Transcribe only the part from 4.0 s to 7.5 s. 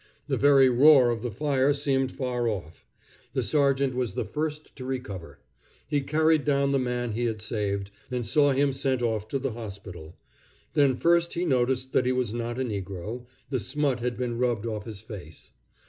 the first to recover. He carried down the man he had